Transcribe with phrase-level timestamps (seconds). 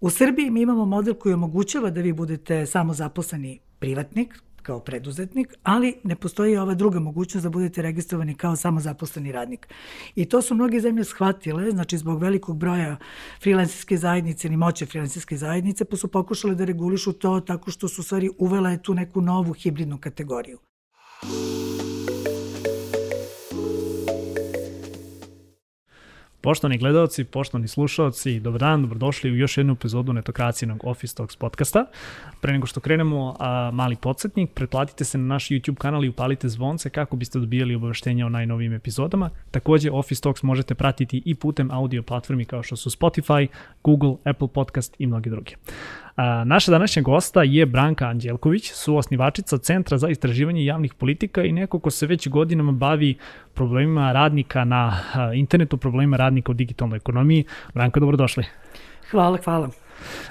[0.00, 5.94] U Srbiji mi imamo model koji omogućava da vi budete samozaposleni privatnik, kao preduzetnik, ali
[6.04, 9.68] ne postoji ova druga mogućnost da budete registrovani kao samozaposleni radnik.
[10.14, 12.96] I to su mnoge zemlje shvatile, znači zbog velikog broja
[13.42, 18.02] freelansijske zajednice ili moće freelansijske zajednice, pa su pokušale da regulišu to tako što su
[18.02, 20.58] stvari uvela tu neku novu hibridnu kategoriju.
[26.42, 31.86] Poštovani gledalci, poštovani slušalci, dobar dan, dobrodošli u još jednu epizodu netokracijenog Office Talks podcasta.
[32.40, 36.48] Pre nego što krenemo, a, mali podsjetnik, pretplatite se na naš YouTube kanal i upalite
[36.48, 39.30] zvonce kako biste dobijali obaveštenja o najnovijim epizodama.
[39.50, 43.46] Takođe, Office Talks možete pratiti i putem audio platformi kao što su Spotify,
[43.84, 45.54] Google, Apple Podcast i mnogi drugi.
[46.16, 51.78] A, naša današnja gosta je Branka Anđelković, suosnivačica Centra za istraživanje javnih politika i neko
[51.78, 53.16] ko se već godinama bavi
[53.54, 55.00] problemima radnika na
[55.34, 57.44] internetu, problemima radnika u digitalnoj ekonomiji.
[57.74, 58.44] Branka, dobrodošli.
[59.10, 59.70] Hvala, hvala.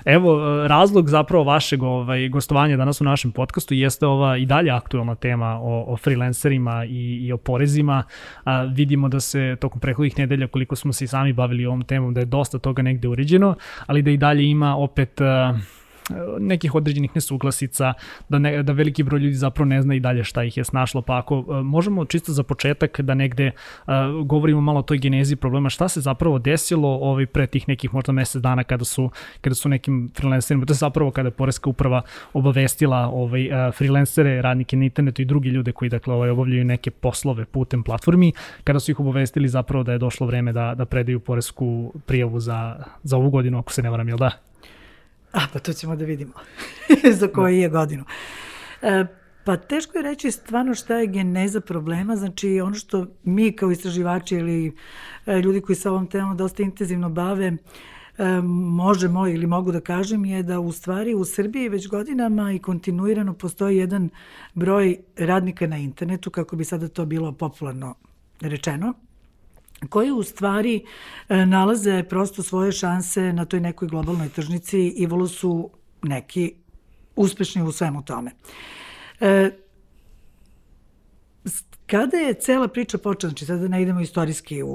[0.06, 5.16] Evo, razlog zapravo vašeg ovaj, gostovanja danas u našem podcastu jeste ova i dalje aktualna
[5.16, 8.04] tema o, o freelancerima i, i o porezima.
[8.44, 12.14] A, vidimo da se tokom prehodnih nedelja, koliko smo se i sami bavili ovom temom,
[12.14, 13.56] da je dosta toga negde uređeno,
[13.86, 15.22] ali da i dalje ima opet...
[15.22, 15.58] A,
[16.40, 17.94] nekih određenih nesuglasica,
[18.30, 21.02] da, ne, da veliki broj ljudi zapravo ne zna i dalje šta ih je snašlo,
[21.02, 23.94] pa ako uh, možemo čisto za početak da negde uh,
[24.26, 28.12] govorimo malo o toj genezi problema, šta se zapravo desilo ovaj, pre tih nekih možda
[28.12, 29.10] mesec dana kada su,
[29.42, 32.02] kada su nekim freelancerima, to je zapravo kada je Poreska uprava
[32.34, 36.92] obavestila ovaj, uh, freelancere, radnike na internetu i drugi ljude koji dakle, ovaj, obavljaju neke
[36.92, 41.20] poslove putem platformi, kada su ih obavestili zapravo da je došlo vreme da, da predaju
[41.20, 44.49] Poresku prijavu za, za ovu godinu, ako se ne varam, jel da?
[45.32, 46.34] A, pa to ćemo da vidimo.
[47.20, 48.04] Za koji je godinu.
[48.82, 49.06] E,
[49.44, 54.36] pa teško je reći stvarno šta je geneza problema, znači ono što mi kao istraživači
[54.36, 54.76] ili
[55.26, 57.58] e, ljudi koji se ovom temom dosta intenzivno bave, e,
[58.72, 63.34] možemo ili mogu da kažem je da u stvari u Srbiji već godinama i kontinuirano
[63.34, 64.10] postoji jedan
[64.54, 67.96] broj radnika na internetu, kako bi sada to bilo popularno
[68.42, 68.94] rečeno,
[69.90, 70.86] koji u stvari
[71.30, 75.70] e, nalaze prosto svoje šanse na toj nekoj globalnoj tržnici i vrlo su
[76.04, 76.54] neki
[77.16, 78.32] uspešni u svemu tome.
[79.20, 79.52] E,
[81.90, 84.68] Kada je cela priča počela, znači sada ne idemo istorijski u,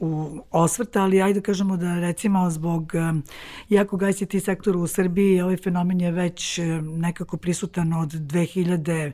[0.00, 3.22] u osvrt, ali ajde da kažemo da recimo zbog um,
[3.68, 9.12] jakog ICT sektora u Srbiji ovaj fenomen je već um, nekako prisutan od 2010.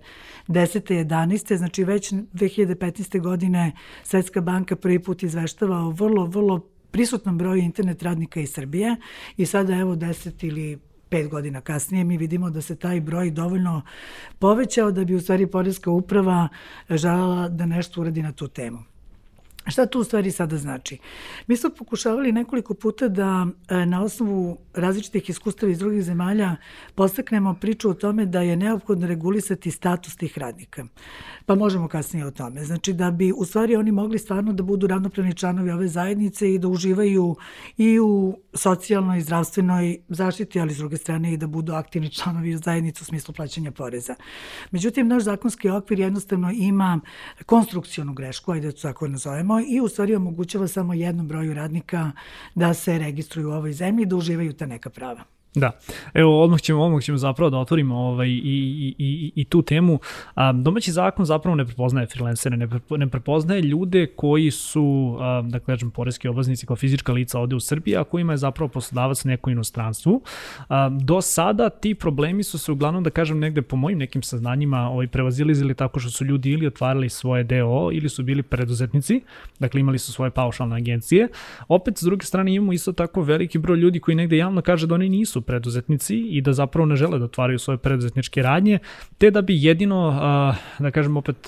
[0.49, 1.57] 11.
[1.57, 3.21] Znači već 2015.
[3.21, 3.73] godine
[4.03, 6.61] Svetska banka prvi put izveštava o vrlo, vrlo
[6.91, 8.97] prisutnom broju internet radnika iz Srbije
[9.37, 13.83] i sada evo 10 ili pet godina kasnije mi vidimo da se taj broj dovoljno
[14.39, 16.49] povećao da bi u stvari Poreska uprava
[16.91, 18.88] želela da nešto uradi na tu temu.
[19.69, 20.99] Šta to u stvari sada znači?
[21.47, 26.57] Mi smo pokušavali nekoliko puta da e, na osnovu različitih iskustava iz drugih zemalja
[26.95, 30.87] postaknemo priču o tome da je neophodno regulisati status tih radnika.
[31.47, 32.65] Pa možemo kasnije o tome.
[32.65, 36.59] Znači da bi u stvari oni mogli stvarno da budu ravnopravni članovi ove zajednice i
[36.59, 37.37] da uživaju
[37.77, 42.57] i u socijalnoj i zdravstvenoj zaštiti, ali s druge strane i da budu aktivni članovi
[42.57, 44.15] zajednice u smislu plaćanja poreza.
[44.71, 47.01] Međutim, naš zakonski okvir jednostavno ima
[47.47, 52.13] konstrukcijonu grešku, ajde da to tako nazovemo, i u stvari omogućava samo jednom broju radnika
[52.55, 55.38] da se registruju u ovoj zemlji i da uživaju ta neka prava.
[55.55, 55.71] Da,
[56.15, 60.01] evo odmah ćemo, odmah ćemo zapravo da otvorimo ovaj, i, i, i, i tu temu.
[60.35, 65.59] A, domaći zakon zapravo ne prepoznaje freelancere, ne, ne prepoznaje ljude koji su, a, da
[65.59, 69.51] kažem, poreski obaznici kao fizička lica ovde u Srbiji, a kojima je zapravo poslodavac neko
[69.51, 70.23] inostranstvu.
[70.69, 74.91] A, do sada ti problemi su se uglavnom, da kažem, negde po mojim nekim saznanjima
[74.91, 79.21] ovaj, prevazilizili tako što su ljudi ili otvarali svoje DO ili su bili preduzetnici,
[79.59, 81.29] dakle imali su svoje paušalne agencije.
[81.69, 84.95] Opet, s druge strane, imamo isto tako veliki broj ljudi koji negde javno kaže da
[84.95, 88.79] oni nisu preduzetnici i da zapravo ne žele da otvaraju svoje preduzetničke radnje,
[89.19, 90.13] te da bi jedino,
[90.79, 91.47] da kažem opet,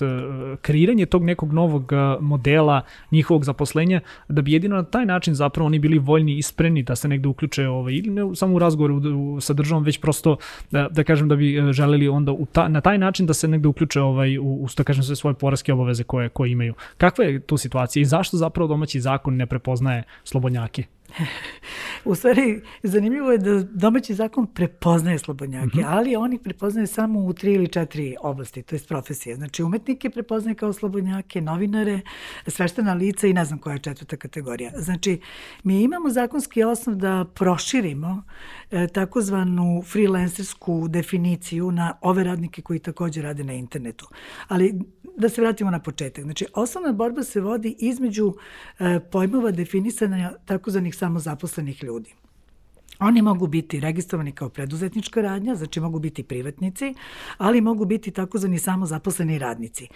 [0.61, 2.81] kreiranje tog nekog novog modela
[3.11, 6.95] njihovog zaposlenja, da bi jedino na taj način zapravo oni bili voljni i spremni da
[6.95, 10.37] se negde uključe ovaj, ili ne samo u razgovoru sa državom, već prosto
[10.71, 13.67] da, da kažem da bi želeli onda u ta, na taj način da se negde
[13.67, 16.73] uključe ovaj, u, u da kažem sve svoje poreske obaveze koje, koje imaju.
[16.97, 20.83] Kakva je tu situacija i zašto zapravo domaći zakon ne prepoznaje slobodnjake?
[22.05, 25.85] U stvari, zanimljivo je da domaći zakon prepoznaje slobodnjake, mm -hmm.
[25.87, 29.35] ali oni prepoznaje samo u tri ili četiri oblasti, to je profesije.
[29.35, 31.99] Znači, umetnike prepoznaje kao slobodnjake, novinare,
[32.47, 34.71] sveštena lica i ne znam koja je četvrta kategorija.
[34.75, 35.19] Znači,
[35.63, 38.23] mi imamo zakonski osnov da proširimo
[38.71, 44.07] e, takozvanu freelancersku definiciju na ove radnike koji takođe rade na internetu.
[44.47, 44.79] Ali
[45.17, 46.23] da se vratimo na početak.
[46.23, 48.33] Znači, osnovna borba se vodi između
[48.79, 52.13] e, pojmova definisanja takozvanih samozaposlenih ljudi.
[52.99, 56.93] Oni mogu biti registrovani kao preduzetnička radnja, znači mogu biti privatnici,
[57.37, 59.87] ali mogu biti takozvani samozaposleni radnici.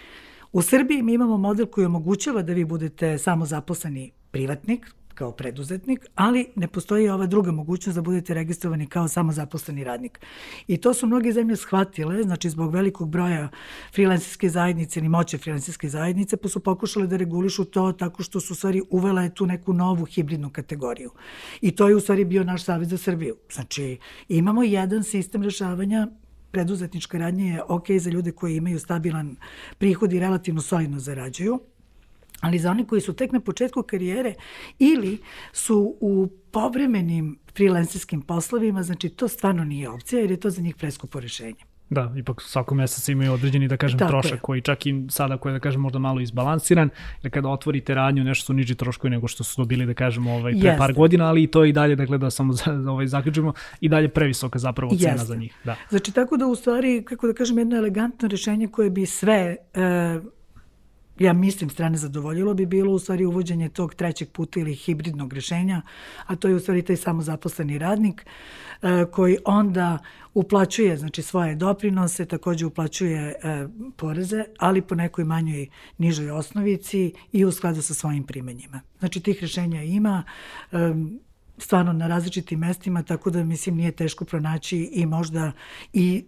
[0.52, 6.46] U Srbiji mi imamo model koji omogućava da vi budete samozaposleni privatnik, kao preduzetnik, ali
[6.56, 10.20] ne postoji ova druga mogućnost da budete registrovani kao samozaposleni radnik.
[10.68, 13.48] I to su mnoge zemlje shvatile, znači zbog velikog broja
[13.94, 18.52] freelancerske zajednice ili moće freelancerske zajednice, pa su pokušale da regulišu to tako što su
[18.52, 21.10] u stvari uvela tu neku novu hibridnu kategoriju.
[21.60, 23.36] I to je u stvari bio naš savjet za Srbiju.
[23.52, 23.98] Znači,
[24.28, 26.08] imamo jedan sistem rešavanja
[26.50, 29.36] preduzetnička radnja je ok za ljude koji imaju stabilan
[29.78, 31.60] prihod i relativno solidno zarađuju,
[32.40, 34.34] ali za one koji su tek na početku karijere
[34.78, 35.18] ili
[35.52, 40.76] su u povremenim freelancerskim poslovima, znači to stvarno nije opcija jer je to za njih
[40.76, 41.64] preskupo rešenje.
[41.90, 44.38] Da, ipak svako mesec imaju određeni, da kažem, Tako trošak je.
[44.38, 46.88] koji čak i sada koji je, da kažem, možda malo izbalansiran,
[47.22, 50.52] jer kada otvorite radnju nešto su niži troškovi nego što su dobili, da kažem, ovaj,
[50.52, 50.78] pre Jeste.
[50.78, 54.08] par godina, ali i to i dalje, dakle, da samo za, ovaj, zaključimo, i dalje
[54.08, 55.26] previsoka zapravo cena Jeste.
[55.26, 55.54] za njih.
[55.64, 55.76] Da.
[55.88, 60.20] Znači, tako da u stvari, kako da kažem, jedno elegantno rešenje koje bi sve e,
[61.18, 65.82] ja mislim strane zadovoljilo bi bilo u stvari uvođenje tog trećeg puta ili hibridnog rešenja,
[66.26, 68.26] a to je u stvari taj samozaposleni radnik
[68.82, 69.98] e, koji onda
[70.34, 73.34] uplaćuje znači svoje doprinose, takođe uplaćuje e,
[73.96, 75.68] poreze, ali po nekoj manjoj
[75.98, 78.80] nižoj osnovici i u skladu sa svojim primenjima.
[78.98, 80.24] Znači tih rešenja ima,
[80.72, 80.76] e,
[81.58, 85.52] stvarno na različitim mestima, tako da mislim nije teško pronaći i možda
[85.92, 86.24] i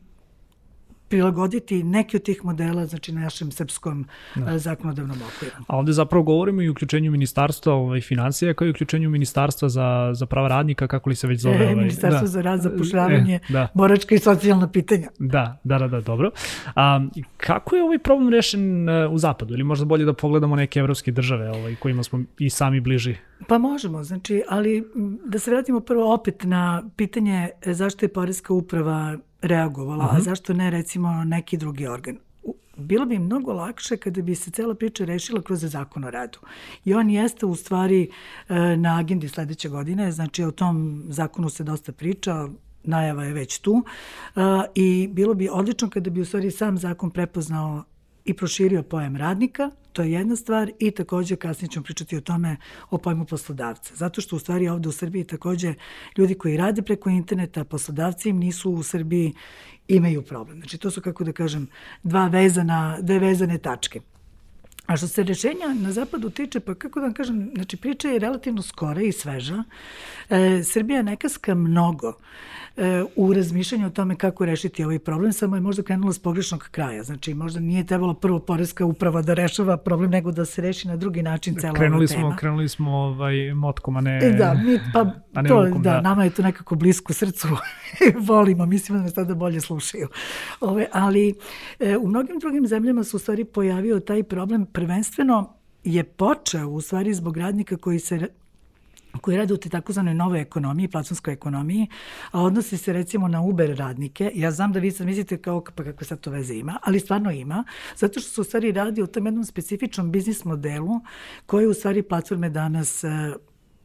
[1.08, 4.58] prilagoditi neki od tih modela znači na našem srpskom da.
[4.58, 5.55] zakonodavnom okviru.
[5.66, 10.10] A ovde zapravo govorimo i o uključenju ministarstva ovaj, financija kao i uključenju ministarstva za,
[10.14, 11.56] za prava radnika, kako li se već zove?
[11.56, 12.26] E, ovaj, ministarstvo da.
[12.26, 13.69] za rad, zapošljavanje, e, da.
[13.75, 15.08] boračka i socijalna pitanja.
[15.19, 16.31] Da, da, da, da dobro.
[16.75, 17.06] A,
[17.37, 19.54] kako je ovaj problem rešen e, u zapadu?
[19.54, 23.16] Ili možda bolje da pogledamo neke evropske države ovaj, kojima smo i sami bliži?
[23.46, 24.85] Pa možemo, znači, ali
[25.25, 30.17] da se vratimo prvo opet na pitanje zašto je Poreska uprava reagovala, uh -huh.
[30.17, 32.19] a zašto ne recimo neki drugi organ?
[32.79, 36.38] bilo bi mnogo lakše kada bi se cela priča rešila kroz zakon o radu.
[36.85, 38.11] I on jeste u stvari
[38.49, 42.49] e, na agendi sledeće godine, znači o tom zakonu se dosta priča,
[42.85, 43.85] najava je već tu
[44.37, 44.40] e,
[44.75, 47.85] i bilo bi odlično kada bi u stvari sam zakon prepoznao
[48.28, 52.56] i proširio pojam radnika, to je jedna stvar i takođe kasnije ćemo pričati o tome
[52.90, 53.94] o pojmu poslodavca.
[53.94, 55.75] Zato što u stvari ovde u Srbiji takođe
[56.16, 59.34] ljudi koji rade preko interneta, poslodavci im nisu u Srbiji
[59.88, 60.58] imaju problem.
[60.58, 61.69] Znači to su kako da kažem
[62.02, 64.00] dva vezana, dve vezane tačke.
[64.88, 68.19] A što se rešenja na zapadu tiče, pa kako da vam kažem, znači priča je
[68.19, 69.64] relativno skora i sveža.
[70.31, 72.12] E, Srbija ne kaska mnogo
[72.76, 76.69] e, u razmišljanju o tome kako rešiti ovaj problem, samo je možda krenula s pogrešnog
[76.70, 77.02] kraja.
[77.02, 80.96] Znači, možda nije trebalo prvo Poreska uprava da rešava problem, nego da se reši na
[80.96, 82.31] drugi način cela krenuli ova tema.
[82.31, 85.05] Smo, krenuli smo ovaj, motkom, a ne e, Da, mi, pa
[85.43, 87.49] ne to, rukom, da, da, nama je to nekako blisko srcu.
[88.29, 90.08] Volimo, mislimo da nas tada bolje slušaju.
[90.61, 91.35] Ove, ali
[91.79, 95.54] e, u mnogim drugim zemljama su u stvari pojavio taj problem prvenstveno
[95.84, 98.28] je počeo u stvari zbog radnika koji se
[99.20, 101.86] koji rade u te takozvanoj nove ekonomiji, platformskoj ekonomiji,
[102.30, 104.30] a odnosi se recimo na Uber radnike.
[104.34, 107.30] Ja znam da vi sad mislite kao pa kako sad to veze ima, ali stvarno
[107.30, 107.64] ima,
[107.96, 111.00] zato što se u stvari radi o tom jednom specifičnom biznis modelu
[111.46, 113.04] koji u stvari platforme danas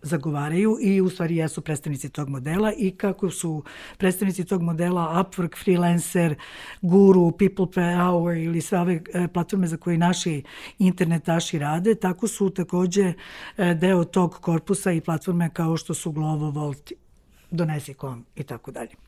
[0.04, 3.64] zagovaraju i u stvari jesu predstavnici tog modela i kako su
[3.98, 6.36] predstavnici tog modela Upwork, Freelancer,
[6.82, 10.44] Guru, People per Hour ili sve ove e, platforme za koje naši
[10.80, 13.14] internetaši rade, tako su takođe
[13.58, 16.92] e, deo tog korpusa i platforme kao što su Glovo, Volt,
[17.52, 19.03] Donesi.com i tako dalje.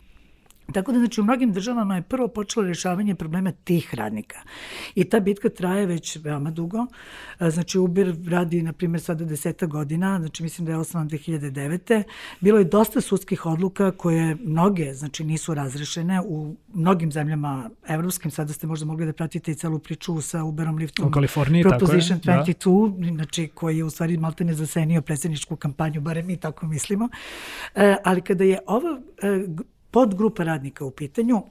[0.73, 4.39] Tako da, znači, u mnogim državama je prvo počelo rešavanje problema tih radnika.
[4.95, 6.85] I ta bitka traje već veoma dugo.
[7.39, 12.03] Znači, Uber radi, na primjer, sada deseta godina, znači, mislim da je osnovan 2009.
[12.39, 18.31] Bilo je dosta sudskih odluka koje mnoge, znači, nisu razrešene u mnogim zemljama evropskim.
[18.31, 21.07] Sada ste možda mogli da pratite i celu priču sa Uberom, Liftom.
[21.07, 22.55] U Kaliforniji, Proposition tako je.
[22.55, 23.15] 22, da.
[23.15, 27.09] znači, koji je u stvari malte ne zasenio predsjedničku kampanju, barem mi tako mislimo.
[27.75, 29.45] E, ali kada je ovo e,
[29.95, 31.41] podgrupa radnika u pitanju.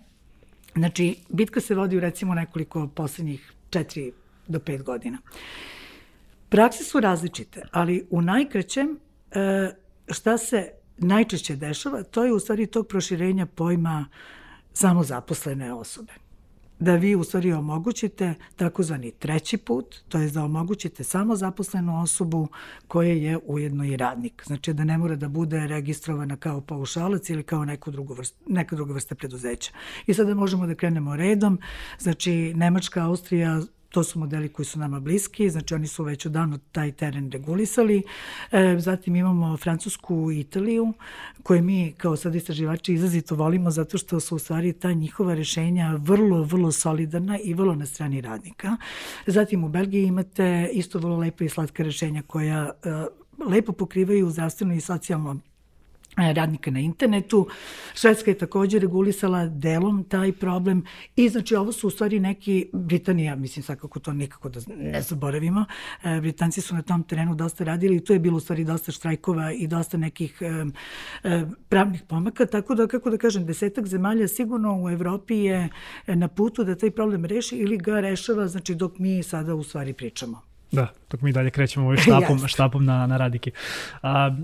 [0.75, 4.13] Znači, bitka se vodi u recimo nekoliko poslednjih četiri
[4.47, 5.19] do pet godina.
[6.49, 8.99] Prakse su različite, ali u najkraćem
[9.31, 9.71] e,
[10.09, 14.07] šta se najčešće dešava, to je u stvari tog proširenja pojma
[14.73, 16.13] samozaposlene osobe
[16.85, 22.49] da vi u stvari omogućite takozvani treći put, to je da omogućite samo zaposlenu osobu
[22.89, 24.43] koja je ujedno i radnik.
[24.47, 28.77] Znači da ne mora da bude registrovana kao paušalac ili kao neku drugu vrst, neka
[28.77, 29.73] druga vrsta preduzeća.
[30.07, 31.59] I sada možemo da krenemo redom.
[31.99, 33.61] Znači Nemačka, Austrija,
[33.95, 38.03] to su modeli koji su nama bliski, znači oni su već odavno taj teren regulisali.
[38.53, 40.93] E, zatim imamo Francusku i Italiju,
[41.43, 45.95] koje mi kao sad istraživači izrazito volimo zato što su u stvari ta njihova rešenja
[45.99, 48.77] vrlo, vrlo solidarna i vrlo na strani radnika.
[49.27, 52.91] Zatim u Belgiji imate isto vrlo lepa i slatka rešenja koja e,
[53.47, 55.41] lepo pokrivaju zdravstveno i socijalno
[56.17, 57.49] radnika na internetu.
[57.95, 60.85] Švedska je takođe regulisala delom taj problem
[61.17, 65.65] i znači ovo su u stvari neki, Britanija, mislim svakako to nikako da ne zaboravimo,
[66.05, 68.93] e, Britanci su na tom terenu dosta radili i tu je bilo u stvari dosta
[68.93, 74.83] štrajkova i dosta nekih e, pravnih pomaka, tako da, kako da kažem, desetak zemalja sigurno
[74.83, 75.69] u Evropi je
[76.07, 79.93] na putu da taj problem reši ili ga rešava, znači dok mi sada u stvari
[79.93, 80.41] pričamo.
[80.73, 83.51] Da, dok mi dalje krećemo ovaj štapom, štapom na, na radike.
[84.03, 84.37] A,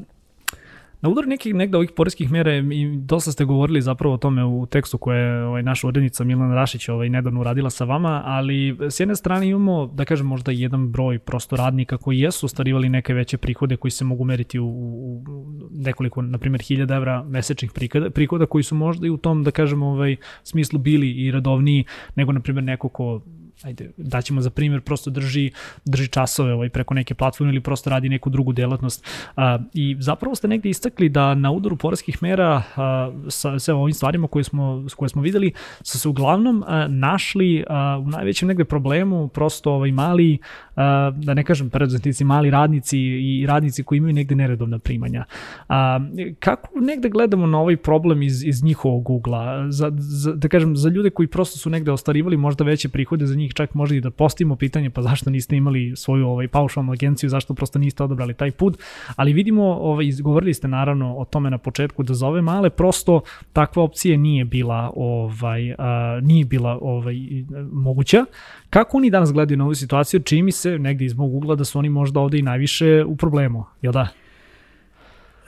[1.02, 4.66] Na udaru nekih negde ovih poreskih mera i dosta ste govorili zapravo o tome u
[4.66, 9.00] tekstu koje je ovaj, naša urednica Milana Rašić ovaj, nedavno uradila sa vama, ali s
[9.00, 13.38] jedne strane imamo, da kažem, možda jedan broj prosto radnika koji jesu ostvarivali neke veće
[13.38, 15.24] prihode koji se mogu meriti u, u
[15.70, 19.50] nekoliko, na primjer, hiljada evra mesečnih prihoda, prihoda koji su možda i u tom, da
[19.50, 21.84] kažem, ovaj, smislu bili i radovniji
[22.16, 23.20] nego, na primjer, neko ko
[23.62, 25.50] ajde, daćemo za primjer, prosto drži,
[25.84, 29.06] drži časove ovaj, preko neke platforme ili prosto radi neku drugu delatnost.
[29.36, 33.94] A, I zapravo ste negde istakli da na udaru poreskih mera a, sa, sa ovim
[33.94, 35.52] stvarima koje smo, koje smo videli
[35.82, 40.38] su se uglavnom a, našli a, u najvećem negde problemu prosto ovaj mali,
[40.76, 45.24] a, da ne kažem preduzetnici, mali radnici i radnici koji imaju negde neredovna primanja.
[45.68, 46.00] A,
[46.38, 49.70] kako negde gledamo na ovaj problem iz, iz njihovog ugla?
[49.70, 53.34] Za, za, da kažem, za ljude koji prosto su negde ostarivali možda veće prihode, za
[53.34, 56.92] njih njih čak možda i da postavimo pitanje pa zašto niste imali svoju ovaj paušalnu
[56.92, 58.78] agenciju, zašto prosto niste odabrali taj put,
[59.16, 63.20] ali vidimo, ovaj, govorili ste naravno o tome na početku da za ove male prosto
[63.52, 67.16] takva opcija nije bila ovaj a, nije bila ovaj
[67.72, 68.24] moguća.
[68.70, 70.20] Kako oni danas gledaju na ovu situaciju?
[70.20, 73.16] Čini mi se negde iz mog ugla da su oni možda ovde i najviše u
[73.16, 74.08] problemu, jel da?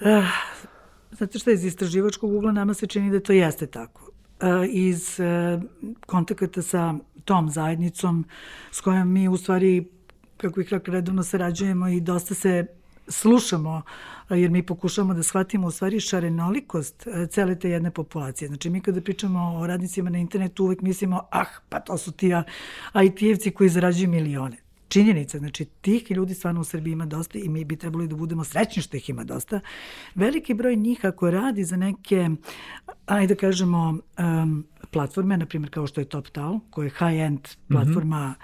[0.01, 0.25] Uh,
[1.11, 4.11] zato što iz istraživačkog ugla nama se čini da to jeste tako.
[4.43, 5.63] Uh, iz uh,
[6.07, 8.25] kontakata sa tom zajednicom
[8.71, 9.89] s kojom mi u stvari,
[10.37, 12.67] kako ih rekla, redovno sarađujemo i dosta se
[13.09, 13.83] slušamo,
[14.31, 18.49] jer mi pokušamo da shvatimo u stvari šarenolikost e, cele te jedne populacije.
[18.49, 22.27] Znači mi kada pričamo o radnicima na internetu uvek mislimo, ah, pa to su ti
[22.95, 24.57] IT-evci koji zarađuju milione
[24.93, 28.45] činjenica, znači tih ljudi stvarno u Srbiji ima dosta i mi bi trebali da budemo
[28.45, 29.61] srećni što ih ima dosta.
[30.15, 32.29] Veliki broj njih ako radi za neke,
[33.07, 37.75] ajde da kažemo, um, platforme, na primjer kao što je TopTal, koja je high-end mhm.
[37.75, 38.35] platforma mm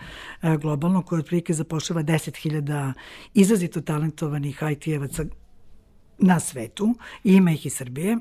[0.46, 0.60] -hmm.
[0.60, 2.92] globalno, koja otprilike zapošljava 10.000
[3.34, 5.24] izrazito talentovanih IT-evaca
[6.18, 8.18] na svetu i ima ih iz Srbije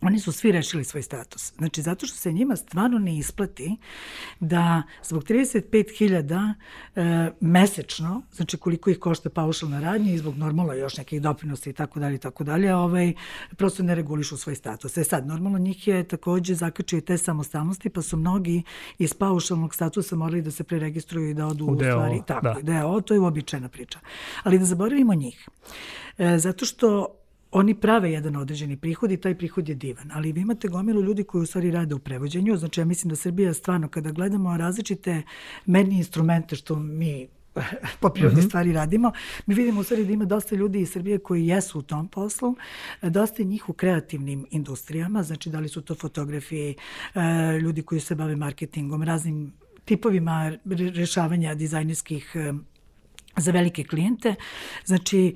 [0.00, 1.52] oni su svi rešili svoj status.
[1.58, 3.76] Znači, zato što se njima stvarno ne isplati
[4.40, 6.54] da zbog 35.000
[6.96, 11.72] e, mesečno, znači koliko ih košta paušalna radnja i zbog normalno još nekih doprinosa i
[11.72, 13.12] tako dalje i tako dalje, ovaj,
[13.56, 14.96] prosto ne regulišu svoj status.
[14.96, 18.62] E sad, normalno njih je takođe zakačio te samostalnosti, pa su mnogi
[18.98, 22.22] iz paušalnog statusa morali da se preregistruju i da odu u, u stvari.
[22.26, 22.62] Tako, da.
[22.62, 23.98] deo, to je uobičajena priča.
[24.42, 25.48] Ali da zaboravimo njih.
[26.18, 27.16] E, zato što
[27.58, 30.10] oni prave jedan određeni prihod i taj prihod je divan.
[30.12, 32.56] Ali vi imate gomilu ljudi koji u stvari rade u prevođenju.
[32.56, 35.22] Znači ja mislim da Srbija stvarno kada gledamo različite
[35.66, 37.28] merni instrumente što mi
[38.00, 38.48] po prirodi mm -hmm.
[38.48, 39.12] stvari radimo,
[39.46, 42.54] mi vidimo u stvari da ima dosta ljudi iz Srbije koji jesu u tom poslu,
[43.02, 46.74] dosta njih u kreativnim industrijama, znači da li su to fotografi, e,
[47.60, 49.52] ljudi koji se bave marketingom, raznim
[49.84, 50.52] tipovima
[50.94, 52.52] rešavanja dizajnerskih e,
[53.36, 54.34] za velike klijente.
[54.84, 55.34] Znači,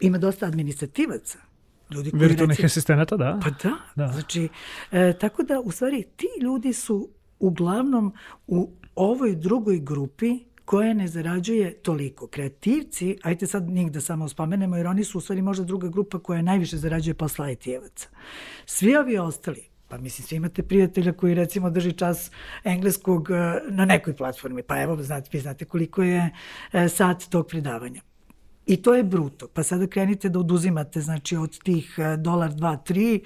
[0.00, 1.51] ima dosta administrativaca
[1.92, 3.40] ljudi koji Virtualnih recimo, asistenata, da.
[3.42, 4.12] Pa da, da.
[4.12, 4.48] znači,
[4.92, 7.08] e, tako da u stvari ti ljudi su
[7.38, 8.14] uglavnom
[8.46, 12.26] u ovoj drugoj grupi koja ne zarađuje toliko.
[12.26, 16.18] Kreativci, ajte sad njih da samo spomenemo, jer oni su u stvari možda druga grupa
[16.18, 18.08] koja najviše zarađuje posla IT-evaca.
[18.66, 22.30] Svi ovi ostali, pa mislim, svi imate prijatelja koji recimo drži čas
[22.64, 23.34] engleskog e,
[23.70, 26.30] na nekoj platformi, pa evo, znate, vi znate koliko je
[26.72, 28.00] e, sat tog predavanja.
[28.66, 29.48] I to je bruto.
[29.54, 33.20] Pa sada krenite da oduzimate znači od tih e, dolar, dva, tri,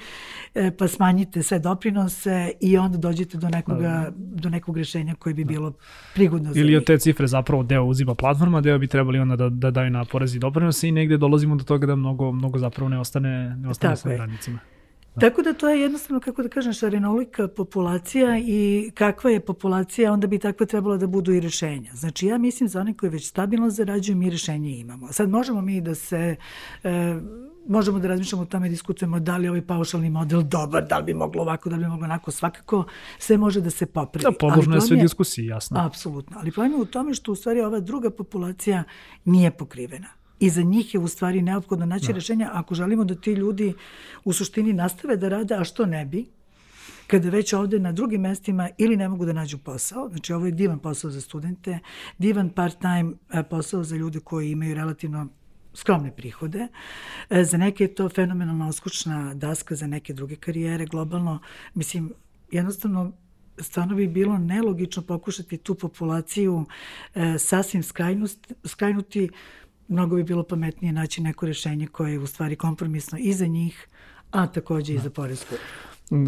[0.55, 5.45] e, pa smanjite sve doprinose i onda dođete do, nekoga, do nekog rešenja koje bi
[5.45, 5.73] bilo
[6.15, 9.49] prigodno za Ili od te cifre zapravo deo uzima platforma, deo bi trebali onda da,
[9.49, 12.89] da daju na porezi i doprinose i negde dolazimo do toga da mnogo, mnogo zapravo
[12.89, 14.59] ne ostane, ne ostane sa radnicima.
[14.71, 14.76] Da.
[15.21, 20.27] Tako da to je jednostavno, kako da kažem, šarenolika populacija i kakva je populacija, onda
[20.27, 21.91] bi takva trebala da budu i rešenja.
[21.95, 25.13] Znači ja mislim za one koji već stabilno zarađuju, mi rešenje imamo.
[25.13, 26.37] Sad možemo mi da se
[26.85, 27.21] e,
[27.69, 31.05] možemo da razmišljamo o tome, diskutujemo da li je ovaj paušalni model dobar, da li
[31.05, 32.85] bi moglo ovako, da li bi moglo onako, svakako
[33.19, 34.23] sve može da se popravi.
[34.23, 35.81] Da, podložno je sve diskusiji, jasno.
[35.81, 38.85] Apsolutno, ali problem je u tome što u stvari ova druga populacija
[39.25, 40.09] nije pokrivena.
[40.41, 42.13] I za njih je u stvari neophodno naći da.
[42.13, 43.75] rešenja ako želimo da ti ljudi
[44.25, 46.27] u suštini nastave da rade, a što ne bi,
[47.07, 50.53] kada već ovde na drugim mestima ili ne mogu da nađu posao, znači ovo je
[50.53, 51.79] divan posao za studente,
[52.19, 55.29] divan part-time e, posao za ljude koji imaju relativno
[55.75, 56.69] skromne prihode.
[57.31, 61.39] E, za neke je to fenomenalna oskučna daska za neke druge karijere globalno.
[61.75, 62.13] Mislim,
[62.51, 63.13] jednostavno
[63.59, 66.65] stvarno bi bilo nelogično pokušati tu populaciju
[67.15, 67.83] e, sasvim
[68.65, 69.31] skrajnuti.
[69.89, 73.89] Mnogo bi bilo pametnije naći neko rešenje koje je u stvari kompromisno i za njih,
[74.31, 74.99] a takođe da.
[74.99, 75.55] i za porezku.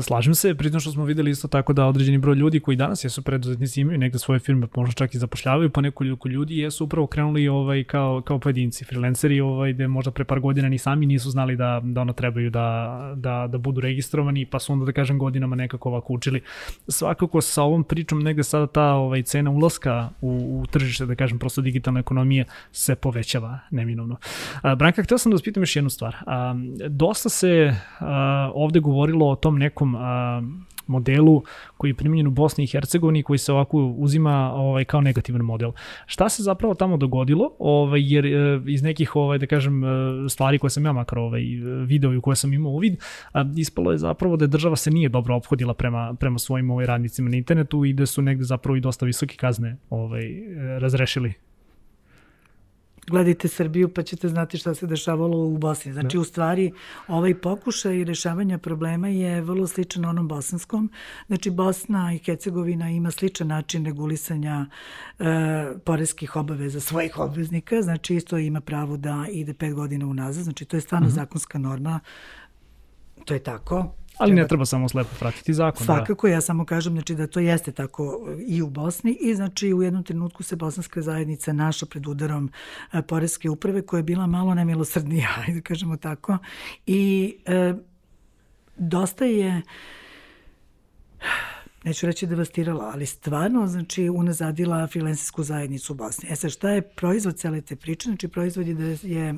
[0.03, 3.23] Slažem se, pritom što smo videli isto tako da određeni broj ljudi koji danas jesu
[3.23, 7.49] preduzetnici imaju negde svoje firme, možda čak i zapošljavaju, pa neku ljudi jesu upravo krenuli
[7.49, 11.57] ovaj, kao, kao pojedinci, freelanceri, ovaj, gde možda pre par godina ni sami nisu znali
[11.57, 15.57] da, da ono trebaju da, da, da budu registrovani, pa su onda da kažem godinama
[15.57, 16.43] nekako ovako učili.
[16.89, 21.39] Svakako sa ovom pričom negde sada ta ovaj, cena ulaska u, u tržište, da kažem
[21.39, 24.17] prosto digitalne ekonomije se povećava neminovno.
[24.63, 26.17] A, Branka, htio sam da vas pitam još jednu stvar.
[26.27, 26.55] A,
[26.89, 30.43] dosta se a, ovde govorilo o tom nekom a,
[30.89, 31.43] modelu
[31.77, 35.73] koji je primjenjen u Bosni i Hercegovini koji se ovako uzima ovaj kao negativan model.
[36.07, 37.53] Šta se zapravo tamo dogodilo?
[37.59, 39.89] Ovaj jer e, iz nekih ovaj da kažem e,
[40.29, 41.43] stvari koje sam ja makar ovaj
[41.87, 42.97] video i koje sam imao uvid,
[43.57, 47.31] ispalo je zapravo da je država se nije dobro ophodila prema prema svojim ovaj radnicima
[47.31, 50.25] na internetu i da su negde zapravo i dosta visoke kazne ovaj
[50.81, 51.48] razrešili
[53.09, 55.93] gledajte Srbiju pa ćete znati šta se dešavalo u Bosni.
[55.93, 56.21] Znači, da.
[56.21, 56.73] u stvari,
[57.09, 60.91] ovaj pokušaj rešavanja problema je vrlo sličan onom bosanskom.
[61.27, 64.67] Znači, Bosna i Hercegovina ima sličan način regulisanja
[65.19, 65.25] e,
[65.85, 67.83] poreskih obaveza svojih obveznika.
[67.83, 70.45] Znači, isto ima pravo da ide pet godina unazad.
[70.45, 71.21] Znači, to je stvarno uh mhm.
[71.21, 71.25] -huh.
[71.25, 72.01] zakonska norma.
[73.25, 75.79] To je tako Ali ne treba samo slepo pratiti zakon.
[75.79, 75.85] Da.
[75.85, 76.33] Svakako, da.
[76.33, 80.05] ja samo kažem znači, da to jeste tako i u Bosni i znači u jednom
[80.05, 82.51] trenutku se bosanska zajednica naša pred udarom
[82.93, 86.39] e, Poreske uprave koja je bila malo nemilosrdnija, da kažemo tako.
[86.87, 87.75] I e,
[88.77, 89.63] dosta je
[91.85, 96.29] neću reći devastirala, ali stvarno, znači, unazadila filensijsku zajednicu u Bosni.
[96.33, 98.09] E sad, šta je proizvod cele te priče?
[98.09, 99.35] Znači, proizvod je da je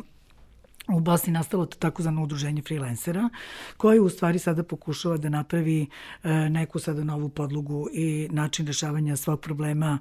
[0.88, 3.28] u Bosni nastalo to takozvano udruženje freelancera,
[3.76, 5.86] koje u stvari sada pokušava da napravi
[6.22, 9.98] e, neku sada novu podlogu i način rešavanja svog problema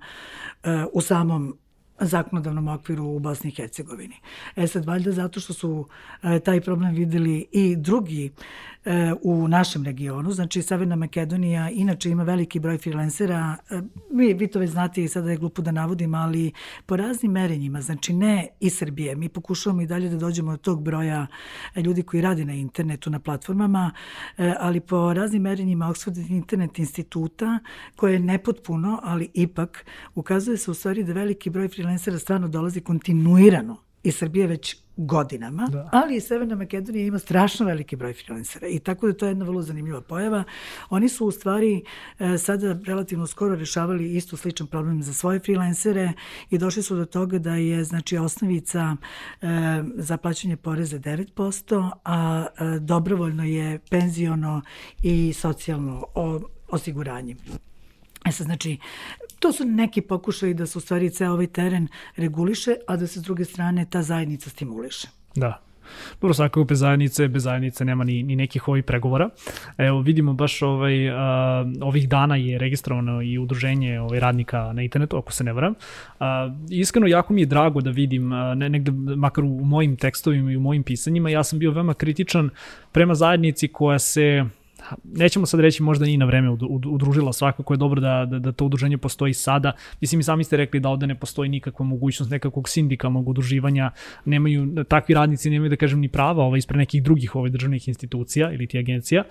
[0.63, 1.57] e, u samom
[2.01, 4.15] zakonodavnom okviru u Bosni i Hercegovini.
[4.55, 5.87] E sad, valjda zato što su
[6.23, 8.31] e, taj problem videli i drugi
[8.85, 13.81] e, u našem regionu, znači Severna Makedonija inače ima veliki broj freelancera, e,
[14.13, 16.51] vi, vi to već znate i sada je glupo da navodim, ali
[16.85, 20.83] po raznim merenjima, znači ne i Srbije, mi pokušavamo i dalje da dođemo do tog
[20.83, 21.27] broja
[21.75, 23.91] ljudi koji radi na internetu, na platformama,
[24.37, 27.59] e, ali po raznim merenjima Oxford Internet instituta,
[27.95, 29.85] koje je nepotpuno, ali ipak
[30.15, 35.67] ukazuje se u stvari da veliki broj freelancera stvarno dolazi kontinuirano iz Srbije već godinama,
[35.71, 35.89] da.
[35.91, 39.45] ali i Severna Makedonija ima strašno veliki broj freelancera i tako da to je jedna
[39.45, 40.43] vrlo zanimljiva pojava.
[40.89, 41.83] Oni su u stvari
[42.19, 46.13] e, sada relativno skoro rešavali isto sličan problem za svoje freelancere
[46.49, 48.95] i došli su do toga da je znači osnovica
[49.41, 49.47] e,
[49.95, 54.61] za plaćanje poreza 9%, a e, dobrovoljno je penziono
[55.03, 56.03] i socijalno
[56.67, 57.35] osiguranje.
[58.25, 58.77] E sad, znači,
[59.39, 63.19] to su neki pokušaji da se u stvari ceo ovaj teren reguliše, a da se
[63.19, 65.07] s druge strane ta zajednica stimuliše.
[65.35, 65.69] Da,
[66.21, 69.29] Dobro, svakako bez zajednice, bez zajednice nema ni, ni nekih ovih pregovora.
[69.77, 75.17] Evo, vidimo baš ovaj, a, ovih dana je registrovano i udruženje ovaj, radnika na internetu,
[75.17, 75.73] ako se ne varam.
[76.19, 80.51] A, iskreno, jako mi je drago da vidim, a, ne, negde, makar u mojim tekstovima
[80.51, 82.49] i u mojim pisanjima, ja sam bio veoma kritičan
[82.91, 84.45] prema zajednici koja se
[85.03, 86.49] nećemo sad reći možda ni na vreme
[86.85, 89.71] udružila, svakako je dobro da, da, da to udruženje postoji sada.
[90.01, 93.91] Mislim, i sami ste rekli da ovde ne postoji nikakva mogućnost nekakvog sindikalnog udruživanja,
[94.25, 98.51] nemaju, takvi radnici nemaju da kažem ni prava ovaj, ispred nekih drugih ovaj, državnih institucija
[98.51, 99.23] ili ti agencija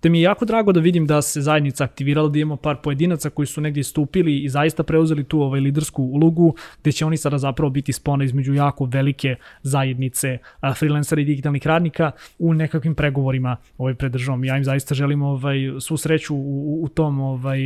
[0.00, 3.30] te mi je jako drago da vidim da se zajednica aktivirala, da imamo par pojedinaca
[3.30, 7.38] koji su negdje stupili i zaista preuzeli tu ovaj lidersku ulogu, gde će oni sada
[7.38, 10.38] zapravo biti spona između jako velike zajednice
[10.78, 14.44] freelancera i digitalnih radnika u nekakvim pregovorima ovaj pred državom.
[14.44, 17.60] Ja im zaista želim ovaj svu sreću u, u tom ovaj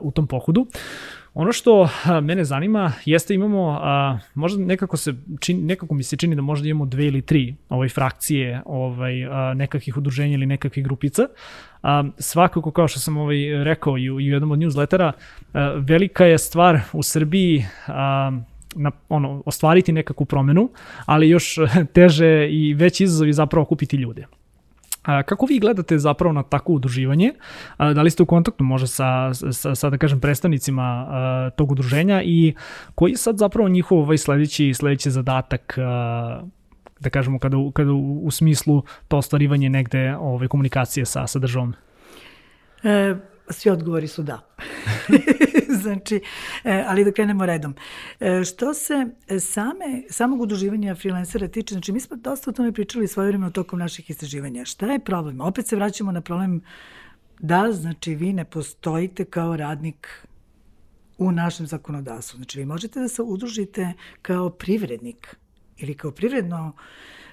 [0.00, 0.66] u tom pohodu.
[1.34, 1.88] Ono što
[2.22, 6.68] mene zanima jeste imamo, a, možda nekako, se čini, nekako mi se čini da možda
[6.68, 11.26] imamo dve ili tri ovaj, frakcije ovaj, a, nekakvih udruženja ili nekakvih grupica.
[11.82, 15.12] A, svakako, kao što sam ovaj, rekao i u, i u jednom od newslettera,
[15.52, 18.32] a, velika je stvar u Srbiji a,
[18.74, 20.70] na, ono, ostvariti nekakvu promenu,
[21.06, 21.58] ali još
[21.94, 24.26] teže i veći izazovi zapravo kupiti ljude.
[25.02, 27.32] Kako vi gledate zapravo na takvo udruživanje?
[27.78, 31.06] Da li ste u kontaktu možda sa, sa, sa da kažem, predstavnicima
[31.56, 32.54] tog udruženja i
[32.94, 35.78] koji je sad zapravo njihov ovaj sledeći, sledeći zadatak
[37.00, 41.74] da kažemo kada, kada u, u smislu to ostvarivanje negde ovaj, komunikacije sa, sa državom?
[42.82, 43.14] E,
[43.50, 44.40] svi odgovori su da.
[45.82, 46.20] znači,
[46.64, 47.74] e, ali da krenemo redom.
[48.20, 49.06] E, što se
[49.40, 53.78] same, samog udruživanja freelancera tiče, znači mi smo dosta o tome pričali svoje vremena tokom
[53.78, 54.64] naših istraživanja.
[54.64, 55.40] Šta je problem?
[55.40, 56.62] Opet se vraćamo na problem
[57.38, 60.26] da, znači, vi ne postojite kao radnik
[61.18, 62.36] u našem zakonodavstvu.
[62.36, 65.36] Znači, vi možete da se udružite kao privrednik
[65.78, 66.72] ili kao privredno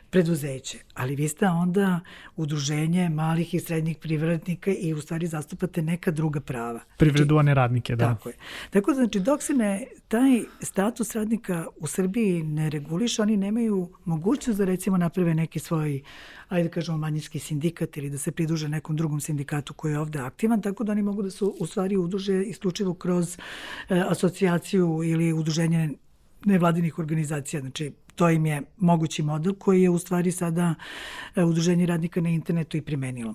[0.10, 2.00] preduzeće, ali vi ste onda
[2.36, 6.80] udruženje malih i srednjih privrednika i u stvari zastupate neka druga prava.
[6.98, 8.06] Privredu, a ne radnike, da.
[8.06, 8.36] Tako je.
[8.70, 13.90] Tako da, znači, dok se ne, taj status radnika u Srbiji ne reguliše, oni nemaju
[14.06, 16.02] mogućnost da recimo naprave neki svoj,
[16.50, 20.20] ajde da kažemo, manjinski sindikat ili da se pridruže nekom drugom sindikatu koji je ovde
[20.20, 23.38] aktivan, tako da oni mogu da se u stvari udruže isključivo kroz
[23.90, 25.90] e, asocijaciju ili udruženje
[26.46, 30.76] nevladinih organizacija, znači to im je mogući model koji je u stvari sada
[31.36, 33.34] e, udruženje radnika na internetu i primenilo.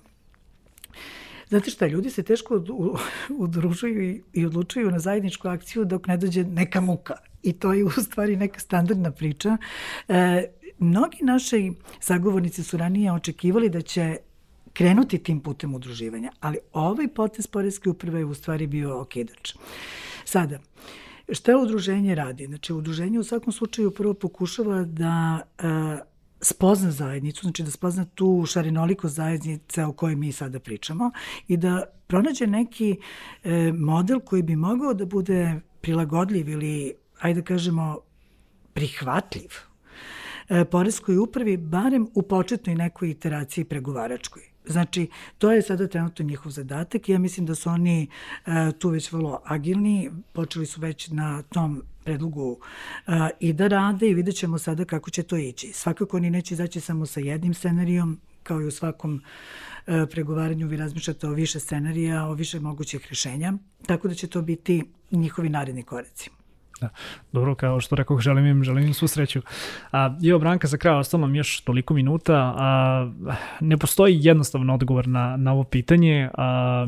[1.48, 2.64] Znate šta, ljudi se teško
[3.44, 7.14] udružuju i odlučuju na zajedničku akciju dok ne dođe neka muka.
[7.42, 9.56] I to je u stvari neka standardna priča.
[10.08, 10.44] E,
[10.78, 14.16] mnogi naši sagovornici su ranije očekivali da će
[14.72, 19.54] krenuti tim putem udruživanja, ali ovaj potez Poreske uprave je u stvari bio okidač.
[20.24, 20.58] Sada,
[21.32, 22.46] Šta udruženje radi?
[22.46, 25.62] Znači, udruženje u svakom slučaju prvo pokušava da e,
[26.40, 31.10] spozna zajednicu, znači da spozna tu šarinoliko zajednice o kojoj mi sada pričamo
[31.48, 32.96] i da pronađe neki
[33.44, 37.98] e, model koji bi mogao da bude prilagodljiv ili, ajde da kažemo,
[38.72, 39.50] prihvatljiv
[40.48, 44.51] e, poreskoj upravi, barem u početnoj nekoj iteraciji pregovaračkoj.
[44.66, 48.08] Znači, to je sada trenutno njihov zadatak i ja mislim da su oni
[48.46, 52.58] e, tu već vrlo agilni, počeli su već na tom predlogu
[53.06, 55.72] e, i da rade i vidjet ćemo sada kako će to ići.
[55.72, 59.22] Svakako oni neće izaći samo sa jednim scenarijom, kao i u svakom
[59.86, 63.52] e, pregovaranju vi razmišljate o više scenarija, o više mogućih rešenja,
[63.86, 66.30] tako da će to biti njihovi naredni koreci.
[66.82, 66.88] Da.
[67.32, 69.40] Dobro, kao što rekao, želim im, želim im svu sreću.
[69.92, 72.54] A, evo, Branka, za kraj ostalo nam još toliko minuta.
[72.56, 73.10] A,
[73.60, 76.30] ne postoji jednostavan odgovor na, na ovo pitanje.
[76.34, 76.86] A,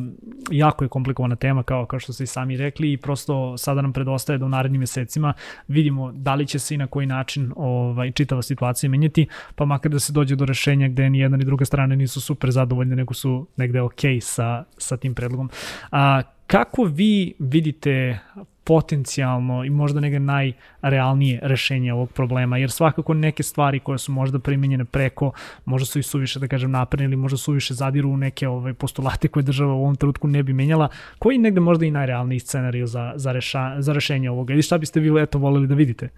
[0.51, 3.93] jako je komplikovana tema, kao, kao što ste i sami rekli, i prosto sada nam
[3.93, 5.33] predostaje da u narednim mesecima
[5.69, 9.93] vidimo da li će se i na koji način ovaj, čitava situacija menjati, pa makar
[9.93, 13.15] da se dođe do rešenja gde ni jedna ni druga strana nisu super zadovoljne, nego
[13.15, 15.51] su negde ok sa, sa tim predlogom.
[15.91, 18.19] A, kako vi vidite
[18.65, 24.39] potencijalno i možda neke najrealnije rešenje ovog problema, jer svakako neke stvari koje su možda
[24.39, 25.33] primenjene preko,
[25.65, 29.29] možda su i suviše, da kažem, napredne ili možda suviše zadiru u neke ove postulate
[29.29, 33.13] koje država u ovom trenutku ne bi menjala, koji negde možda i najrealniji scenariju za,
[33.17, 36.09] za, reša, za rešenje ovoga ili šta biste vi eto voleli da vidite?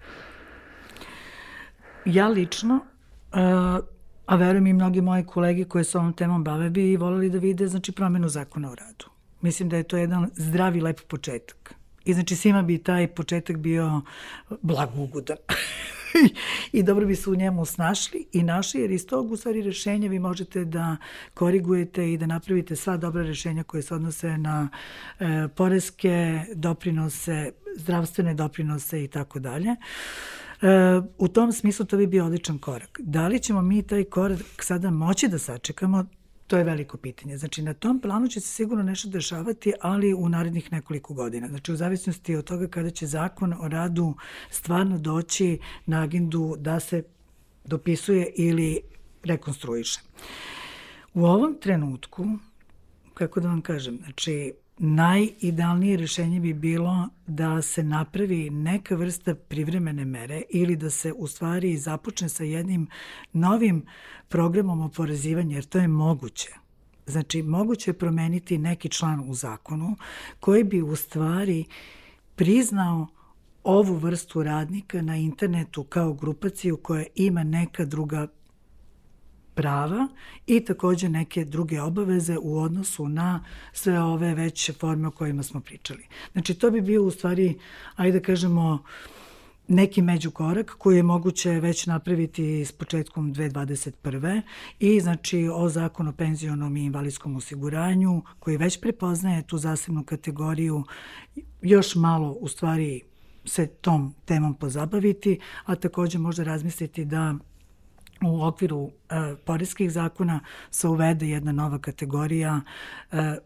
[2.05, 3.85] Ja lično, uh,
[4.25, 7.67] a verujem i mnogi moji kolege koje se ovom temom bave bi voleli da vide
[7.67, 9.05] znači promenu zakona o radu.
[9.41, 11.76] Mislim da je to jedan zdravi, lep početak.
[12.07, 14.01] I znači svima bi taj početak bio
[14.61, 15.37] blagugudan.
[16.77, 20.09] I dobro bi se u njemu snašli i našli, jer iz tog u stvari rešenja
[20.09, 20.97] vi možete da
[21.33, 24.69] korigujete i da napravite sva dobra rešenja koje se odnose na
[25.19, 29.69] e, poreske doprinose, zdravstvene doprinose i tako dalje.
[29.69, 29.77] E,
[31.17, 32.99] u tom smislu to bi bio odličan korak.
[33.03, 36.05] Da li ćemo mi taj korak sada moći da sačekamo,
[36.47, 37.37] To je veliko pitanje.
[37.37, 41.47] Znači, na tom planu će se sigurno nešto dešavati, ali u narednih nekoliko godina.
[41.47, 44.15] Znači, u zavisnosti od toga kada će zakon o radu
[44.49, 47.03] stvarno doći na agendu da se
[47.65, 48.81] dopisuje ili
[49.23, 49.99] rekonstruiše.
[51.13, 52.25] U ovom trenutku,
[53.13, 60.05] kako da vam kažem, znači, najidealnije rešenje bi bilo da se napravi neka vrsta privremene
[60.05, 62.87] mere ili da se u stvari započne sa jednim
[63.33, 63.85] novim
[64.27, 66.49] programom oporezivanja, jer to je moguće.
[67.05, 69.95] Znači, moguće je promeniti neki član u zakonu
[70.39, 71.65] koji bi u stvari
[72.35, 73.07] priznao
[73.63, 78.27] ovu vrstu radnika na internetu kao grupaciju koja ima neka druga
[79.57, 80.07] prava
[80.47, 83.43] i takođe neke druge obaveze u odnosu na
[83.73, 86.03] sve ove veće forme o kojima smo pričali.
[86.31, 87.59] Znači, to bi bio u stvari,
[87.95, 88.83] ajde da kažemo,
[89.67, 94.41] neki međukorak koji je moguće već napraviti s početkom 2021.
[94.79, 100.83] i znači o zakonu o penzionom i invalidskom osiguranju koji već prepoznaje tu zasebnu kategoriju
[101.61, 103.01] još malo u stvari
[103.45, 107.35] se tom temom pozabaviti, a takođe možda razmisliti da
[108.25, 110.39] u okviru e, poreskih zakona
[110.71, 112.61] se uvede jedna nova kategorija
[113.11, 113.37] e,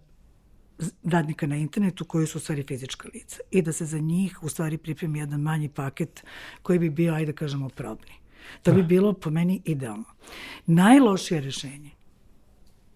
[1.03, 4.49] radnika na internetu koji su u stvari fizička lica i da se za njih u
[4.49, 6.23] stvari pripremi jedan manji paket
[6.61, 8.13] koji bi bio, ajde da kažemo, probni.
[8.63, 8.87] To bi da.
[8.87, 10.05] bilo po meni idealno.
[10.65, 12.00] Najlošije rešenje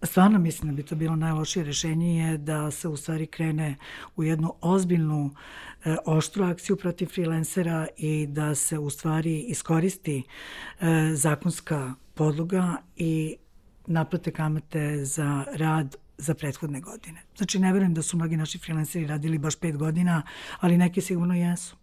[0.06, 3.76] stvarno mislim da bi to bilo najlošije rešenje je da se u stvari krene
[4.16, 5.36] u jednu ozbiljnu
[5.86, 10.24] e, oštru akciju protiv freelancera i da se u stvari iskoristi
[10.80, 13.36] e, zakonska podloga i
[13.88, 17.22] naplate kamate za rad za prethodne godine.
[17.38, 20.22] Znači, ne verujem da su mnogi naši freelanceri radili baš pet godina,
[20.60, 21.76] ali neki sigurno jesu.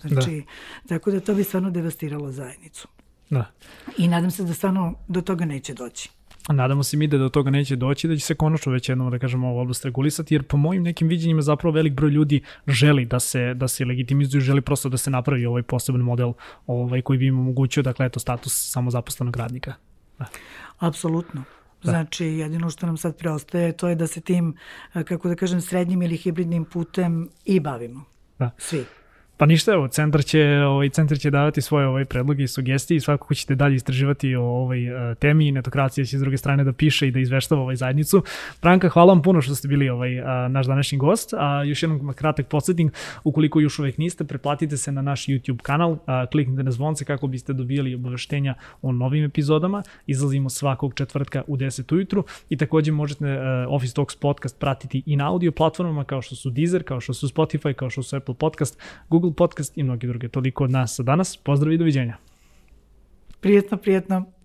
[0.00, 0.44] Znači,
[0.84, 0.88] da.
[0.88, 2.88] tako da to bi stvarno devastiralo zajednicu.
[3.30, 3.50] Da.
[3.98, 6.10] I nadam se da stvarno do toga neće doći.
[6.52, 9.18] Nadamo se mi da do toga neće doći, da će se konačno već jednom, da
[9.18, 13.20] kažemo, ovu oblast regulisati, jer po mojim nekim viđenjima zapravo velik broj ljudi želi da
[13.20, 16.32] se, da se legitimizuju, želi prosto da se napravi ovaj poseban model
[16.66, 19.74] ovaj, koji bi im omogućio, dakle, eto, status samozaposlenog radnika.
[20.18, 20.26] Da.
[20.78, 21.42] Apsolutno.
[21.82, 21.90] Da.
[21.90, 24.56] Znači, jedino što nam sad preostaje to je da se tim,
[24.92, 28.04] kako da kažem, srednjim ili hibridnim putem i bavimo.
[28.38, 28.50] Da.
[28.58, 28.84] Svi.
[29.38, 33.00] Pa ništa, evo, centar će, ovaj, centar će davati svoje ovaj, predloge i sugestije i
[33.00, 36.72] svakako ćete dalje istraživati o ovoj uh, temi i netokracija će s druge strane da
[36.72, 38.22] piše i da izveštava ovaj zajednicu.
[38.62, 42.12] Branka, hvala vam puno što ste bili ovaj, uh, naš današnji gost, a još jednom
[42.14, 42.92] kratak podsjetnik,
[43.24, 45.98] ukoliko još uvek niste, pretplatite se na naš YouTube kanal, uh,
[46.32, 51.94] kliknite na zvonce kako biste dobijali obaveštenja o novim epizodama, izlazimo svakog četvrtka u 10
[51.94, 56.34] ujutru i takođe možete uh, Office Talks podcast pratiti i na audio platformama kao što
[56.34, 59.82] su Deezer, kao što su Spotify, kao što su Apple Podcast, Google Google Podcast i
[59.82, 60.28] mnogi druge.
[60.28, 61.36] Toliko od nas za danas.
[61.36, 62.16] Pozdrav i doviđenja.
[63.40, 64.37] Prijetno, prijetno.